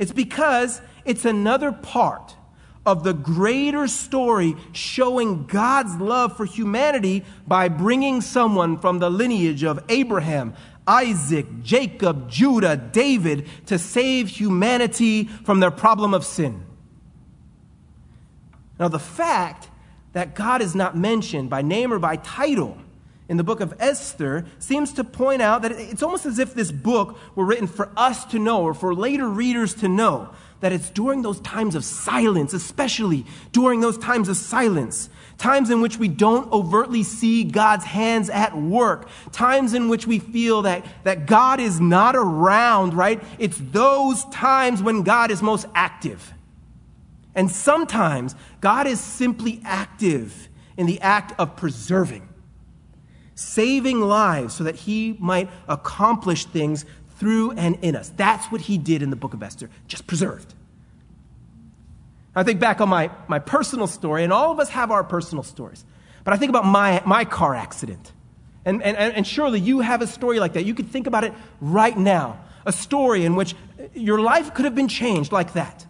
[0.00, 2.34] It's because it's another part
[2.84, 9.62] of the greater story showing God's love for humanity by bringing someone from the lineage
[9.62, 16.66] of Abraham, Isaac, Jacob, Judah, David to save humanity from their problem of sin.
[18.80, 19.68] Now, the fact
[20.16, 22.78] that God is not mentioned by name or by title
[23.28, 26.72] in the book of Esther seems to point out that it's almost as if this
[26.72, 30.88] book were written for us to know or for later readers to know that it's
[30.88, 36.08] during those times of silence, especially during those times of silence, times in which we
[36.08, 41.60] don't overtly see God's hands at work, times in which we feel that, that God
[41.60, 43.22] is not around, right?
[43.38, 46.32] It's those times when God is most active.
[47.36, 52.26] And sometimes God is simply active in the act of preserving,
[53.34, 56.86] saving lives so that he might accomplish things
[57.18, 58.10] through and in us.
[58.16, 60.54] That's what he did in the book of Esther, just preserved.
[62.34, 65.44] I think back on my, my personal story, and all of us have our personal
[65.44, 65.84] stories.
[66.24, 68.12] But I think about my, my car accident.
[68.64, 70.64] And, and, and surely you have a story like that.
[70.64, 72.40] You could think about it right now.
[72.66, 73.54] A story in which
[73.94, 75.86] your life could have been changed like that.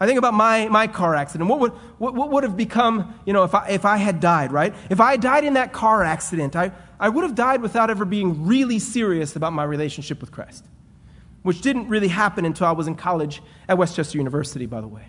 [0.00, 1.48] I think about my, my car accident.
[1.48, 4.50] What would, what, what would have become, you know, if I, if I had died,
[4.50, 4.74] right?
[4.90, 8.46] If I died in that car accident, I, I would have died without ever being
[8.46, 10.64] really serious about my relationship with Christ,
[11.42, 14.88] which didn't really happen until I was in college at West Chester University, by the
[14.88, 15.06] way.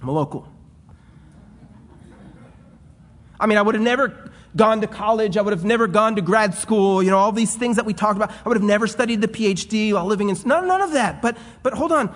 [0.00, 0.48] I'm a local.
[3.40, 5.36] I mean, I would have never gone to college.
[5.36, 7.02] I would have never gone to grad school.
[7.02, 8.30] You know, all these things that we talked about.
[8.30, 11.20] I would have never studied the PhD while living in, none, none of that.
[11.20, 12.14] But, but hold on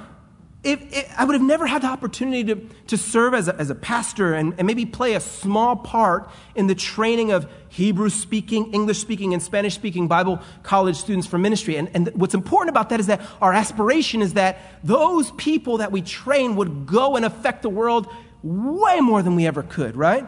[0.62, 2.56] if, if, I would have never had the opportunity to,
[2.88, 6.66] to serve as a, as a pastor and, and maybe play a small part in
[6.66, 11.76] the training of Hebrew speaking, English speaking, and Spanish speaking Bible college students for ministry.
[11.76, 15.92] And, and what's important about that is that our aspiration is that those people that
[15.92, 18.08] we train would go and affect the world
[18.42, 20.26] way more than we ever could, right?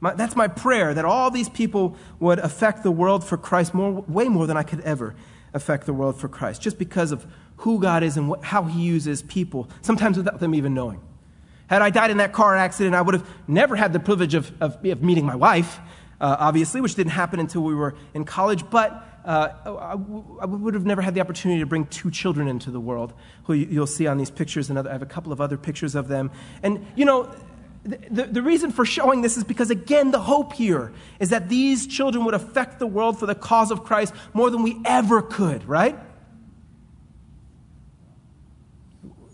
[0.00, 3.92] My, that's my prayer that all these people would affect the world for Christ more,
[3.92, 5.14] way more than I could ever
[5.52, 7.26] affect the world for Christ, just because of
[7.60, 11.00] who God is and what, how He uses people, sometimes without them even knowing.
[11.68, 14.50] Had I died in that car accident, I would have never had the privilege of,
[14.60, 15.78] of, of meeting my wife,
[16.20, 19.92] uh, obviously, which didn't happen until we were in college, but uh, I,
[20.42, 23.12] I would have never had the opportunity to bring two children into the world,
[23.44, 25.94] who you'll see on these pictures, and other, I have a couple of other pictures
[25.94, 26.30] of them.
[26.62, 27.30] And, you know,
[27.84, 31.86] the, the, reason for showing this is because, again, the hope here is that these
[31.86, 35.66] children would affect the world for the cause of Christ more than we ever could,
[35.68, 35.98] right?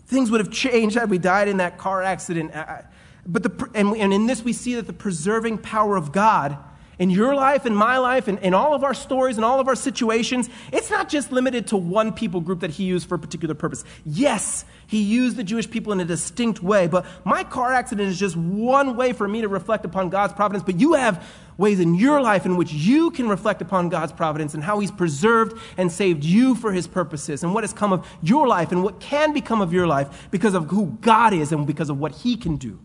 [0.07, 2.55] Things would have changed had we died in that car accident.
[2.55, 2.81] Uh, uh,
[3.25, 6.57] but the, and, and in this, we see that the preserving power of God
[6.99, 9.67] in your life, in my life, in, in all of our stories, in all of
[9.67, 13.19] our situations, it's not just limited to one people group that he used for a
[13.19, 13.83] particular purpose.
[14.05, 18.19] Yes, he used the Jewish people in a distinct way, but my car accident is
[18.19, 20.63] just one way for me to reflect upon God's providence.
[20.63, 21.23] But you have
[21.57, 24.91] ways in your life in which you can reflect upon God's providence and how he's
[24.91, 28.83] preserved and saved you for his purposes and what has come of your life and
[28.83, 32.11] what can become of your life because of who God is and because of what
[32.11, 32.79] he can do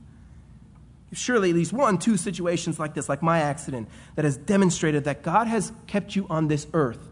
[1.12, 5.22] surely at least one, two situations like this, like my accident, that has demonstrated that
[5.22, 7.08] God has kept you on this earth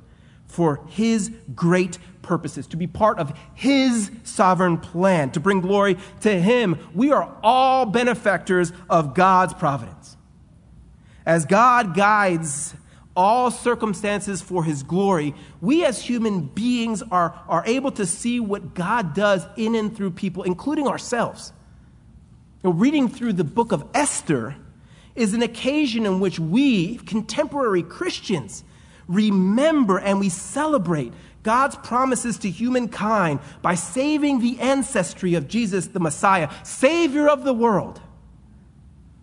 [0.46, 6.40] for His great purposes, to be part of His sovereign plan, to bring glory to
[6.40, 6.78] Him.
[6.94, 10.16] We are all benefactors of God's providence.
[11.24, 12.74] As God guides
[13.14, 18.74] all circumstances for His glory, we as human beings are, are able to see what
[18.74, 21.52] God does in and through people, including ourselves.
[22.62, 24.56] Now, reading through the book of Esther
[25.14, 28.64] is an occasion in which we, contemporary Christians,
[29.08, 36.00] remember and we celebrate God's promises to humankind by saving the ancestry of Jesus the
[36.00, 38.00] Messiah, Savior of the world.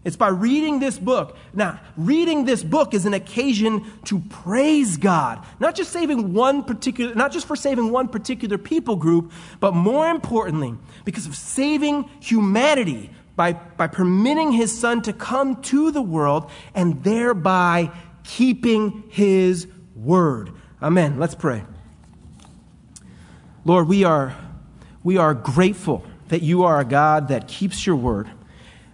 [0.03, 1.35] It's by reading this book.
[1.53, 7.13] Now, reading this book is an occasion to praise God, not just saving one particular,
[7.13, 13.09] not just for saving one particular people group, but more importantly, because of saving humanity
[13.37, 17.91] by, by permitting his son to come to the world and thereby
[18.25, 20.51] keeping his word.
[20.81, 21.17] Amen.
[21.17, 21.63] Let's pray.
[23.63, 24.35] Lord, we are,
[25.03, 28.29] we are grateful that you are a God that keeps your word.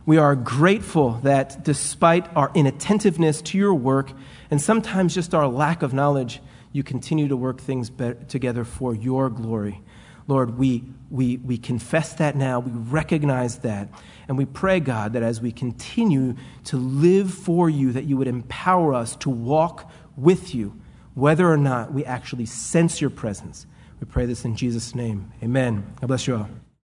[0.06, 4.12] We are grateful that despite our inattentiveness to your work
[4.52, 6.42] and sometimes just our lack of knowledge,
[6.74, 7.90] you continue to work things
[8.28, 9.82] together for your glory.
[10.28, 12.60] Lord, we, we, we confess that now.
[12.60, 13.90] We recognize that.
[14.28, 18.28] And we pray, God, that as we continue to live for you, that you would
[18.28, 20.80] empower us to walk with you,
[21.14, 23.66] whether or not we actually sense your presence.
[24.00, 25.32] We pray this in Jesus' name.
[25.44, 25.94] Amen.
[26.00, 26.50] God bless you all.